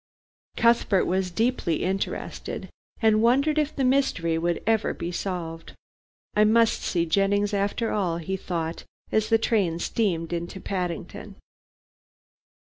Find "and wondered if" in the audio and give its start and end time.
3.03-3.75